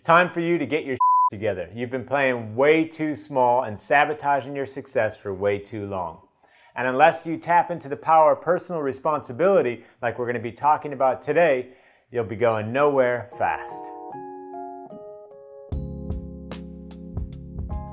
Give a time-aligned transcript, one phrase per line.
[0.00, 0.96] It's time for you to get your
[1.30, 1.68] together.
[1.74, 6.22] You've been playing way too small and sabotaging your success for way too long.
[6.74, 10.52] And unless you tap into the power of personal responsibility, like we're going to be
[10.52, 11.74] talking about today,
[12.10, 13.99] you'll be going nowhere fast.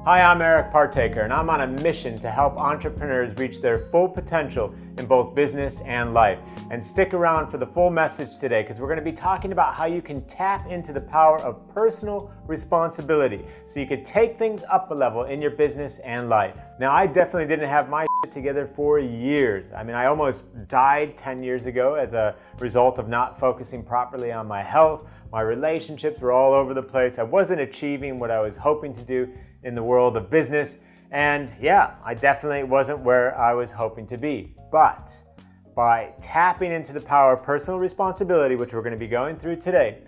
[0.08, 4.07] Hi, I'm Eric Partaker, and I'm on a mission to help entrepreneurs reach their full
[4.07, 6.39] potential in both business and life.
[6.71, 9.74] And stick around for the full message today because we're going to be talking about
[9.74, 14.64] how you can tap into the power of personal responsibility so you can take things
[14.71, 16.56] up a level in your business and life.
[16.79, 19.74] Now, I definitely didn't have my shit together for years.
[19.74, 24.32] I mean, I almost died 10 years ago as a result of not focusing properly
[24.32, 25.06] on my health.
[25.34, 27.20] My relationships were all over the place.
[27.20, 29.28] I wasn't achieving what I was hoping to do
[29.64, 30.78] in the world of business.
[31.11, 34.56] And yeah, I definitely wasn't where I was hoping to be.
[34.72, 35.11] But
[35.75, 39.58] by tapping into the power of personal responsibility, which we're going to be going through
[39.58, 40.00] today,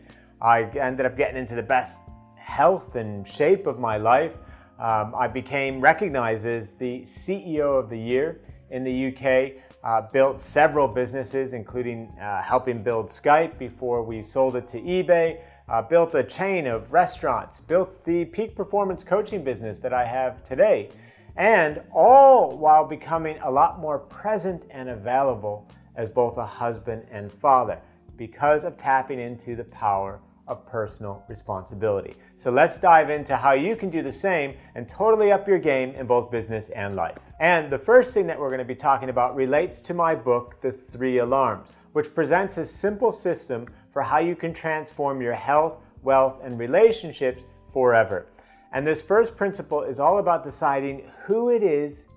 [0.41, 1.99] I ended up getting into the best
[2.35, 4.34] health and shape of my life.
[4.80, 9.63] Um, I became recognized as the CEO of the Year in the UK.
[9.82, 15.40] Uh, built several businesses, including uh, helping build Skype before we sold it to eBay
[15.70, 20.43] uh, built a chain of restaurants, built the peak performance coaching business that I have
[20.43, 20.89] today,
[21.37, 27.31] and all while becoming a lot more present and available as both a husband and
[27.31, 27.79] father
[28.17, 32.15] because of tapping into the power of personal responsibility.
[32.37, 35.91] So let's dive into how you can do the same and totally up your game
[35.91, 37.17] in both business and life.
[37.39, 40.59] And the first thing that we're going to be talking about relates to my book,
[40.61, 45.77] The Three Alarms, which presents a simple system for how you can transform your health,
[46.04, 48.27] wealth, and relationships forever.
[48.71, 52.07] And this first principle is all about deciding who it is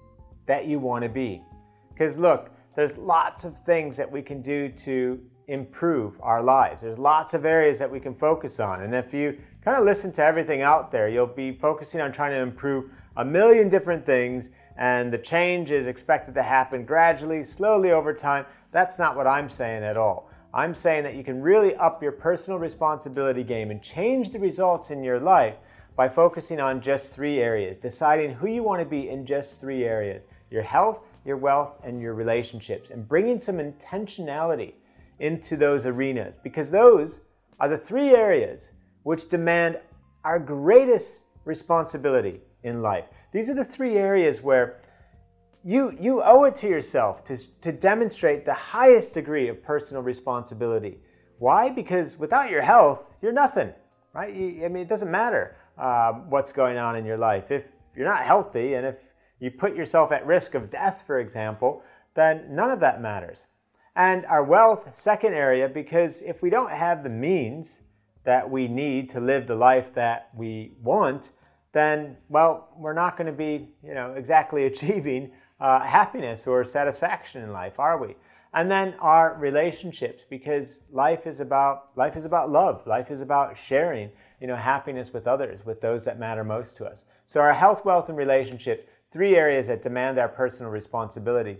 [0.46, 1.42] that you want to be.
[1.92, 6.82] Because look, there's lots of things that we can do to improve our lives.
[6.82, 8.82] There's lots of areas that we can focus on.
[8.82, 12.32] And if you kind of listen to everything out there, you'll be focusing on trying
[12.32, 17.92] to improve a million different things, and the change is expected to happen gradually, slowly
[17.92, 18.46] over time.
[18.70, 20.30] That's not what I'm saying at all.
[20.54, 24.90] I'm saying that you can really up your personal responsibility game and change the results
[24.90, 25.56] in your life
[25.96, 29.84] by focusing on just three areas, deciding who you want to be in just three
[29.84, 34.74] areas your health, your wealth, and your relationships, and bringing some intentionality
[35.18, 37.20] into those arenas because those
[37.58, 38.70] are the three areas
[39.04, 39.78] which demand
[40.24, 43.06] our greatest responsibility in life.
[43.32, 44.78] These are the three areas where
[45.64, 50.98] you, you owe it to yourself to, to demonstrate the highest degree of personal responsibility.
[51.38, 51.70] Why?
[51.70, 53.72] Because without your health, you're nothing,
[54.12, 54.34] right?
[54.34, 57.50] You, I mean, it doesn't matter uh, what's going on in your life.
[57.50, 57.64] If
[57.96, 58.96] you're not healthy and if
[59.40, 61.82] you put yourself at risk of death, for example,
[62.14, 63.46] then none of that matters.
[63.94, 67.80] And our wealth, second area, because if we don't have the means
[68.24, 71.32] that we need to live the life that we want,
[71.72, 77.40] then, well, we're not going to be, you know, exactly achieving uh, happiness or satisfaction
[77.42, 78.16] in life, are we?
[78.52, 82.86] And then our relationships, because life is about life is about love.
[82.86, 86.84] Life is about sharing, you know, happiness with others, with those that matter most to
[86.84, 87.04] us.
[87.26, 91.58] So our health, wealth, and relationship, three areas that demand our personal responsibility.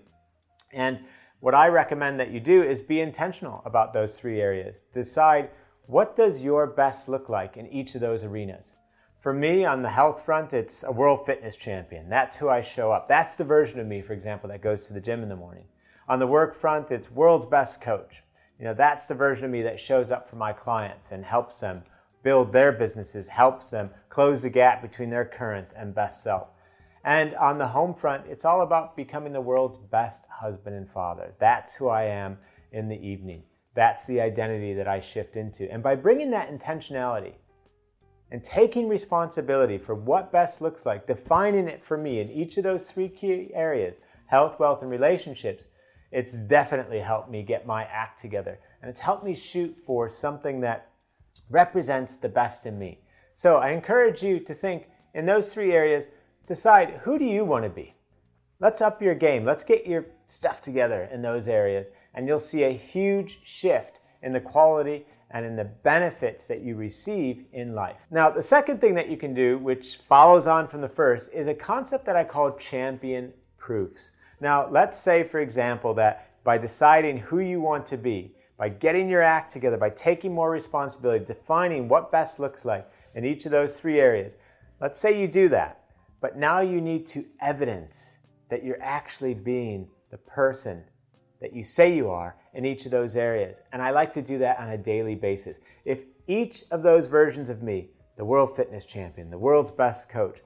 [0.73, 1.01] And
[1.41, 4.83] what I recommend that you do is be intentional about those three areas.
[4.93, 5.51] Decide
[5.87, 8.75] what does your best look like in each of those arenas.
[9.23, 12.09] For me, on the health front, it's a world fitness champion.
[12.09, 13.07] That's who I show up.
[13.07, 15.67] That's the version of me, for example, that goes to the gym in the morning.
[16.09, 18.25] On the work front, it's world's best coach.
[18.59, 21.61] You know, that's the version of me that shows up for my clients and helps
[21.61, 21.85] them
[22.25, 26.49] build their businesses, helps them close the gap between their current and best self.
[27.05, 31.33] And on the home front, it's all about becoming the world's best husband and father.
[31.39, 32.39] That's who I am
[32.73, 33.45] in the evening.
[33.75, 35.71] That's the identity that I shift into.
[35.71, 37.35] And by bringing that intentionality,
[38.33, 42.65] and taking responsibility for what best looks like, defining it for me in each of
[42.65, 45.63] those three key areas health, wealth, and relationships
[46.13, 48.61] it's definitely helped me get my act together.
[48.81, 50.91] And it's helped me shoot for something that
[51.49, 53.01] represents the best in me.
[53.35, 56.09] So I encourage you to think in those three areas,
[56.47, 57.95] decide who do you want to be?
[58.61, 59.45] Let's up your game.
[59.45, 64.33] Let's get your stuff together in those areas, and you'll see a huge shift in
[64.33, 67.97] the quality and in the benefits that you receive in life.
[68.11, 71.47] Now, the second thing that you can do, which follows on from the first, is
[71.47, 74.13] a concept that I call champion proofs.
[74.41, 79.09] Now, let's say, for example, that by deciding who you want to be, by getting
[79.09, 83.53] your act together, by taking more responsibility, defining what best looks like in each of
[83.53, 84.37] those three areas,
[84.81, 85.85] let's say you do that,
[86.21, 88.19] but now you need to evidence
[88.51, 90.85] that you're actually being the person
[91.43, 93.61] that you say you are in each of those areas.
[93.73, 95.59] And I like to do that on a daily basis.
[95.85, 100.39] If each of those versions of me the world fitness champion, the world's best coach,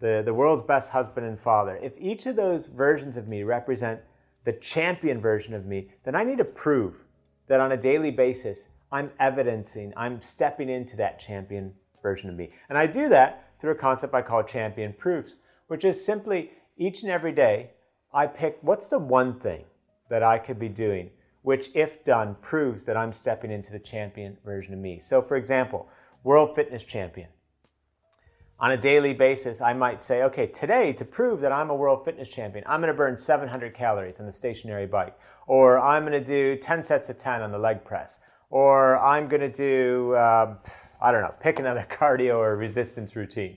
[0.00, 4.00] the, the world's best husband and father, if each of those versions of me represent
[4.44, 6.94] the champion version of me, then I need to prove
[7.48, 12.50] that on a daily basis I'm evidencing, I'm stepping into that champion version of me.
[12.68, 15.36] And I do that through a concept I call champion proofs,
[15.66, 17.70] which is simply each and every day
[18.12, 19.64] I pick what's the one thing
[20.14, 21.10] that I could be doing,
[21.42, 25.00] which, if done, proves that I'm stepping into the champion version of me.
[25.00, 25.88] So, for example,
[26.22, 27.30] world fitness champion.
[28.60, 32.04] On a daily basis, I might say, okay, today, to prove that I'm a world
[32.04, 35.18] fitness champion, I'm going to burn 700 calories on the stationary bike,
[35.48, 38.20] or I'm going to do 10 sets of 10 on the leg press,
[38.50, 40.58] or I'm going to do, um,
[41.02, 43.56] I don't know, pick another cardio or resistance routine.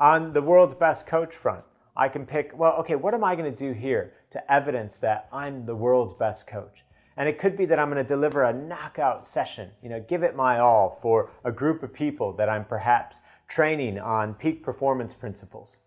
[0.00, 1.62] On the world's best coach front,
[1.96, 5.28] I can pick, well, okay, what am I going to do here to evidence that
[5.32, 6.84] I'm the world's best coach?
[7.16, 10.22] And it could be that I'm going to deliver a knockout session, you know, give
[10.22, 15.14] it my all for a group of people that I'm perhaps training on peak performance
[15.14, 15.78] principles,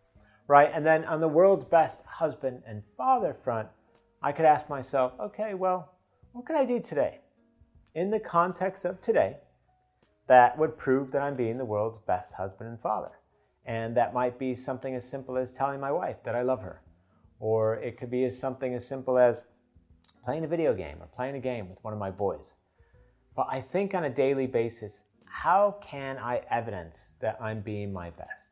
[0.47, 0.71] right?
[0.73, 3.67] And then on the world's best husband and father front,
[4.23, 5.94] I could ask myself, okay, well,
[6.31, 7.19] what can I do today
[7.94, 9.38] in the context of today
[10.27, 13.19] that would prove that I'm being the world's best husband and father?
[13.65, 16.81] And that might be something as simple as telling my wife that I love her.
[17.39, 19.45] Or it could be as something as simple as
[20.23, 22.56] playing a video game or playing a game with one of my boys.
[23.35, 28.09] But I think on a daily basis, how can I evidence that I'm being my
[28.09, 28.51] best?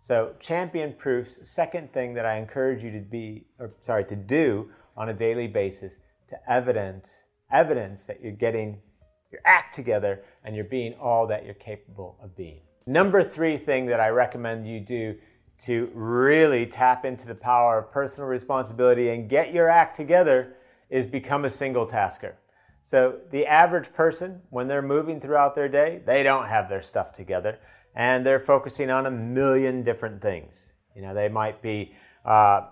[0.00, 4.70] So, champion proofs, second thing that I encourage you to be, or sorry, to do
[4.96, 5.98] on a daily basis
[6.28, 8.80] to evidence evidence that you're getting
[9.30, 12.60] your act together and you're being all that you're capable of being.
[12.88, 15.16] Number three thing that I recommend you do
[15.66, 20.54] to really tap into the power of personal responsibility and get your act together
[20.88, 22.38] is become a single tasker.
[22.82, 27.12] So the average person, when they're moving throughout their day, they don't have their stuff
[27.12, 27.58] together
[27.94, 30.72] and they're focusing on a million different things.
[30.96, 31.92] You know, they might be
[32.24, 32.68] uh,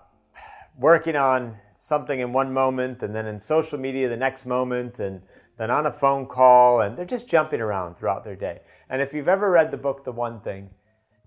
[0.79, 5.21] working on something in one moment and then in social media the next moment and
[5.57, 8.61] then on a phone call and they're just jumping around throughout their day.
[8.89, 10.69] And if you've ever read the book The One Thing,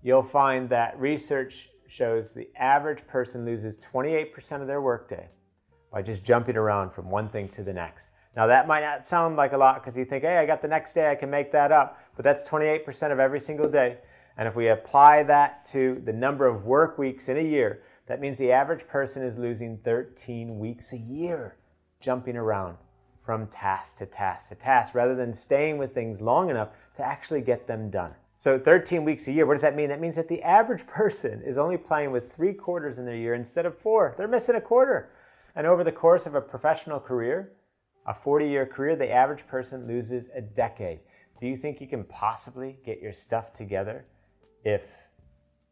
[0.01, 5.27] you'll find that research shows the average person loses 28% of their workday
[5.91, 8.11] by just jumping around from one thing to the next.
[8.35, 10.67] Now, that might not sound like a lot because you think, hey, I got the
[10.69, 11.99] next day, I can make that up.
[12.15, 13.97] But that's 28% of every single day.
[14.37, 18.21] And if we apply that to the number of work weeks in a year, that
[18.21, 21.57] means the average person is losing 13 weeks a year
[21.99, 22.77] jumping around
[23.23, 27.41] from task to task to task rather than staying with things long enough to actually
[27.41, 28.13] get them done.
[28.35, 29.89] So 13 weeks a year, what does that mean?
[29.89, 33.35] That means that the average person is only playing with three quarters in their year
[33.35, 34.15] instead of four.
[34.17, 35.11] They're missing a quarter.
[35.55, 37.51] And over the course of a professional career,
[38.07, 41.01] a 40 year career, the average person loses a decade.
[41.39, 44.05] Do you think you can possibly get your stuff together
[44.63, 44.81] if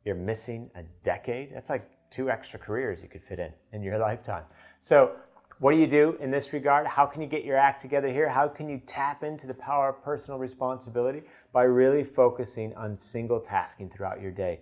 [0.05, 1.53] you're missing a decade?
[1.53, 4.43] That's like two extra careers you could fit in in your lifetime.
[4.79, 5.13] So,
[5.59, 6.87] what do you do in this regard?
[6.87, 8.29] How can you get your act together here?
[8.29, 11.23] How can you tap into the power of personal responsibility?
[11.51, 14.61] By really focusing on single tasking throughout your day,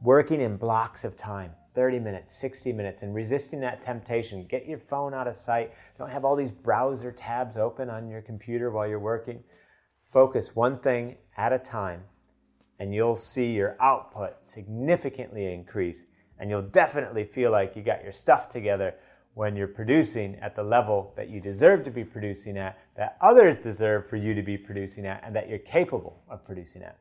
[0.00, 4.46] working in blocks of time 30 minutes, 60 minutes, and resisting that temptation.
[4.46, 5.74] Get your phone out of sight.
[5.98, 9.42] Don't have all these browser tabs open on your computer while you're working.
[10.10, 12.02] Focus one thing at a time,
[12.78, 16.06] and you'll see your output significantly increase.
[16.38, 18.94] And you'll definitely feel like you got your stuff together
[19.34, 23.56] when you're producing at the level that you deserve to be producing at, that others
[23.56, 26.96] deserve for you to be producing at, and that you're capable of producing at.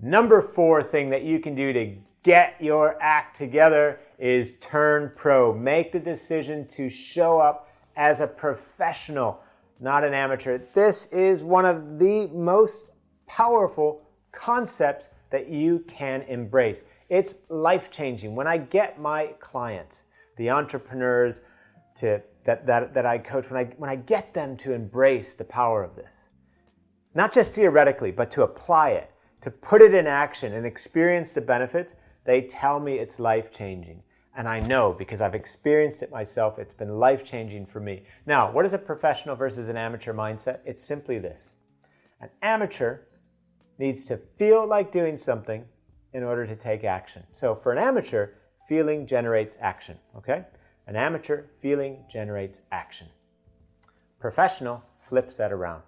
[0.00, 5.54] Number four thing that you can do to get your act together is turn pro.
[5.54, 9.40] Make the decision to show up as a professional,
[9.80, 10.58] not an amateur.
[10.74, 12.90] This is one of the most
[13.26, 16.82] powerful concepts that you can embrace.
[17.08, 18.34] It's life changing.
[18.34, 20.04] When I get my clients,
[20.36, 21.40] the entrepreneurs
[22.00, 25.44] to, that, that, that I coach, when I, when I get them to embrace the
[25.44, 26.28] power of this,
[27.14, 31.40] not just theoretically, but to apply it, to put it in action and experience the
[31.40, 34.02] benefits, they tell me it's life changing.
[34.36, 38.04] And I know because I've experienced it myself, it's been life changing for me.
[38.26, 40.60] Now, what is a professional versus an amateur mindset?
[40.64, 41.54] It's simply this
[42.20, 43.00] an amateur
[43.78, 45.64] needs to feel like doing something
[46.12, 47.22] in order to take action.
[47.32, 48.30] So, for an amateur,
[48.68, 50.44] feeling generates action, okay?
[50.88, 53.08] An amateur, feeling generates action.
[54.18, 55.82] Professional flips that around.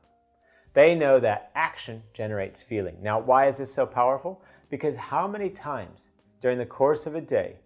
[0.75, 2.99] They know that action generates feeling.
[3.01, 4.43] Now, why is this so powerful?
[4.69, 6.09] Because how many times
[6.43, 7.57] during the course of a day,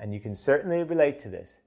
[0.00, 1.60] and you can certainly relate to this,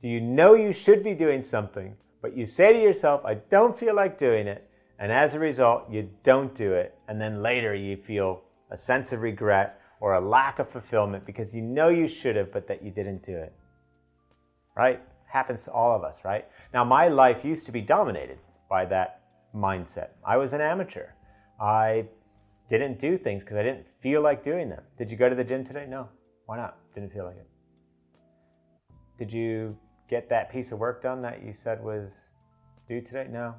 [0.00, 3.78] do you know you should be doing something, but you say to yourself, I don't
[3.78, 4.68] feel like doing it,
[4.98, 8.42] and as a result, you don't do it, and then later you feel
[8.72, 12.52] a sense of regret, or a lack of fulfillment because you know you should have,
[12.52, 13.54] but that you didn't do it.
[14.76, 15.00] Right?
[15.26, 16.46] Happens to all of us, right?
[16.72, 19.22] Now, my life used to be dominated by that
[19.54, 20.10] mindset.
[20.24, 21.08] I was an amateur.
[21.60, 22.06] I
[22.68, 24.82] didn't do things because I didn't feel like doing them.
[24.98, 25.86] Did you go to the gym today?
[25.88, 26.08] No.
[26.46, 26.76] Why not?
[26.94, 27.48] Didn't feel like it.
[29.18, 29.76] Did you
[30.08, 32.12] get that piece of work done that you said was
[32.86, 33.26] due today?
[33.30, 33.54] No.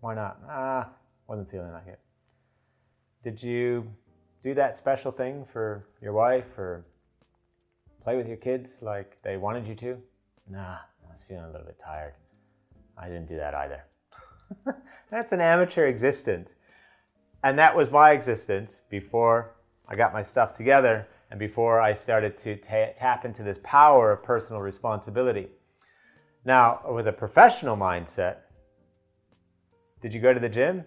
[0.00, 0.38] Why not?
[0.48, 0.90] Ah,
[1.28, 2.00] wasn't feeling like it.
[3.22, 3.90] Did you
[4.42, 6.86] do that special thing for your wife or
[8.02, 9.98] play with your kids like they wanted you to?
[10.50, 12.14] Nah, I was feeling a little bit tired.
[12.96, 13.84] I didn't do that either.
[15.10, 16.54] That's an amateur existence.
[17.44, 19.54] And that was my existence before
[19.86, 24.12] I got my stuff together and before I started to ta- tap into this power
[24.12, 25.48] of personal responsibility.
[26.44, 28.38] Now, with a professional mindset,
[30.00, 30.84] did you go to the gym?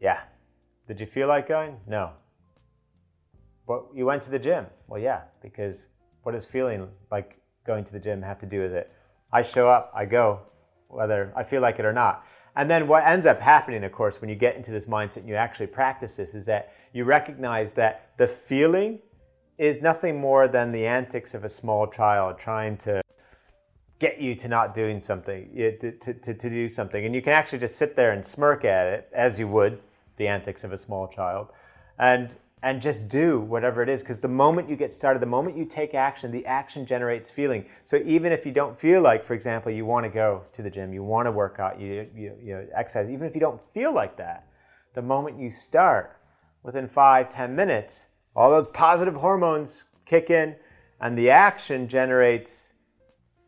[0.00, 0.20] Yeah.
[0.86, 1.78] Did you feel like going?
[1.86, 2.12] No.
[3.66, 4.66] But you went to the gym?
[4.88, 5.86] Well, yeah, because
[6.22, 8.90] what does feeling like going to the gym have to do with it?
[9.32, 10.40] I show up, I go,
[10.88, 12.24] whether I feel like it or not.
[12.56, 15.28] And then what ends up happening, of course, when you get into this mindset and
[15.28, 18.98] you actually practice this, is that you recognize that the feeling
[19.56, 23.02] is nothing more than the antics of a small child trying to
[23.98, 27.04] get you to not doing something, to, to, to, to do something.
[27.04, 29.80] And you can actually just sit there and smirk at it, as you would
[30.16, 31.48] the antics of a small child,
[31.98, 34.02] and and just do whatever it is.
[34.02, 37.64] Because the moment you get started, the moment you take action, the action generates feeling.
[37.84, 40.70] So even if you don't feel like, for example, you want to go to the
[40.70, 43.60] gym, you want to work out, you, you, you know, exercise, even if you don't
[43.72, 44.46] feel like that,
[44.94, 46.18] the moment you start,
[46.62, 50.54] within five, ten minutes, all those positive hormones kick in,
[51.00, 52.74] and the action generates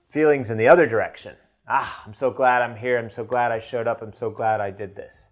[0.09, 1.37] feelings in the other direction.
[1.69, 2.99] Ah, I'm so glad I'm here.
[2.99, 4.03] I'm so glad I showed up.
[4.03, 5.29] I'm so glad I did this.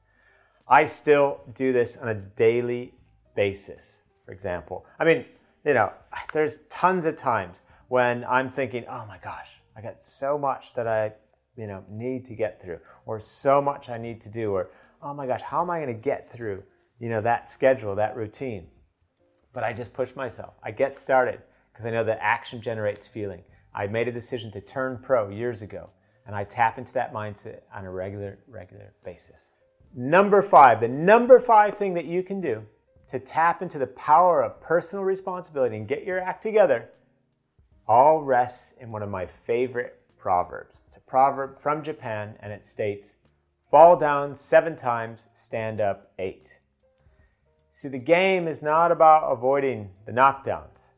[0.69, 2.95] I still do this on a daily
[3.41, 4.85] basis, for example.
[4.99, 5.25] I mean,
[5.65, 5.91] you know,
[6.35, 10.87] there's tons of times when I'm thinking, oh my gosh, I got so much that
[10.87, 11.15] I,
[11.57, 15.15] you know, need to get through, or so much I need to do, or oh
[15.15, 16.63] my gosh, how am I going to get through,
[16.99, 18.67] you know, that schedule, that routine?
[19.55, 20.53] But I just push myself.
[20.63, 21.41] I get started
[21.73, 23.43] because I know that action generates feeling.
[23.75, 25.89] I made a decision to turn pro years ago,
[26.27, 29.55] and I tap into that mindset on a regular, regular basis.
[29.97, 32.67] Number five, the number five thing that you can do
[33.11, 36.90] to tap into the power of personal responsibility and get your act together
[37.88, 40.81] all rests in one of my favorite proverbs.
[40.87, 43.17] It's a proverb from Japan and it states,
[43.69, 46.61] Fall down seven times, stand up eight.
[47.73, 50.93] See, the game is not about avoiding the knockdowns.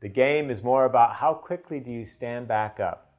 [0.00, 3.12] The game is more about how quickly do you stand back up,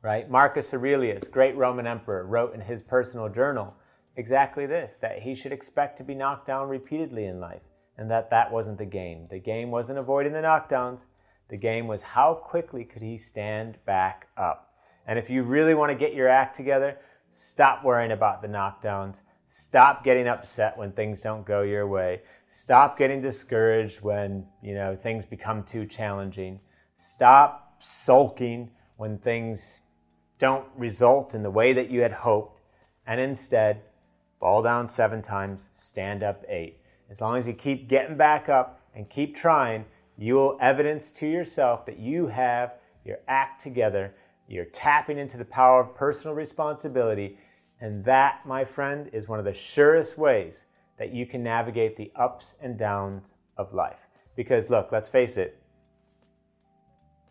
[0.00, 0.30] right?
[0.30, 3.74] Marcus Aurelius, great Roman emperor, wrote in his personal journal
[4.16, 7.62] exactly this that he should expect to be knocked down repeatedly in life,
[7.96, 9.26] and that that wasn't the game.
[9.30, 11.04] The game wasn't avoiding the knockdowns,
[11.48, 14.72] the game was how quickly could he stand back up.
[15.06, 16.98] And if you really want to get your act together,
[17.32, 19.20] stop worrying about the knockdowns.
[19.46, 22.22] Stop getting upset when things don't go your way.
[22.46, 26.60] Stop getting discouraged when, you know, things become too challenging.
[26.94, 29.80] Stop sulking when things
[30.38, 32.62] don't result in the way that you had hoped.
[33.06, 33.82] And instead,
[34.44, 36.78] fall down seven times, stand up eight.
[37.08, 39.86] As long as you keep getting back up and keep trying,
[40.18, 42.74] you will evidence to yourself that you have
[43.06, 44.14] your act together.
[44.46, 47.38] You're tapping into the power of personal responsibility.
[47.80, 50.66] And that, my friend, is one of the surest ways
[50.98, 54.08] that you can navigate the ups and downs of life.
[54.36, 55.58] Because, look, let's face it,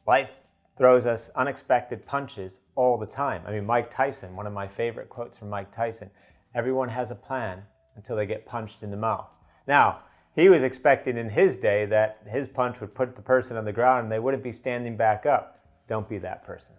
[0.07, 0.31] life
[0.75, 3.43] throws us unexpected punches all the time.
[3.45, 6.09] I mean, Mike Tyson, one of my favorite quotes from Mike Tyson
[6.53, 7.63] everyone has a plan
[7.95, 9.27] until they get punched in the mouth.
[9.67, 9.99] Now,
[10.35, 13.71] he was expecting in his day that his punch would put the person on the
[13.71, 15.59] ground and they wouldn't be standing back up.
[15.87, 16.75] Don't be that person,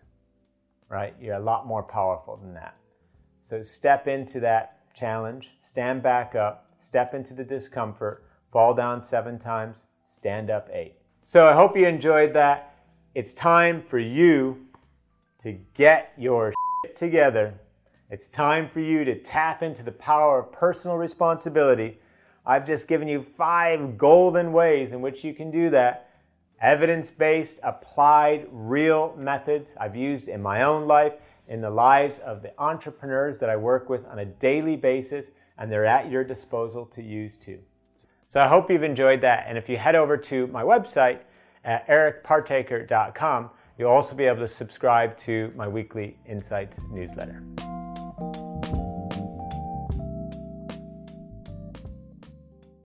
[0.88, 1.14] right?
[1.20, 2.76] You're a lot more powerful than that.
[3.40, 9.38] So step into that challenge, stand back up, step into the discomfort, fall down seven
[9.38, 10.96] times, stand up eight.
[11.22, 12.74] So I hope you enjoyed that.
[13.14, 14.66] It's time for you
[15.38, 16.52] to get your
[16.96, 17.54] together
[18.14, 21.98] it's time for you to tap into the power of personal responsibility.
[22.46, 26.10] I've just given you five golden ways in which you can do that.
[26.60, 31.14] Evidence based, applied, real methods I've used in my own life,
[31.48, 35.70] in the lives of the entrepreneurs that I work with on a daily basis, and
[35.70, 37.58] they're at your disposal to use too.
[38.28, 39.46] So I hope you've enjoyed that.
[39.48, 41.18] And if you head over to my website
[41.64, 47.42] at ericpartaker.com, you'll also be able to subscribe to my weekly insights newsletter.